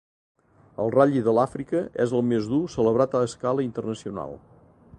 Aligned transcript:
El 0.85 0.93
ral·li 0.95 1.19
de 1.27 1.35
l'Àfrica 1.39 1.83
és 2.05 2.15
el 2.19 2.25
més 2.29 2.49
dur 2.53 2.61
celebrat 2.77 3.15
a 3.19 3.21
escala 3.27 3.67
internacional. 3.69 4.35